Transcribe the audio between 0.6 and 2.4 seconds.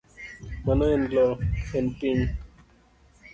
Ma en loo, en piny.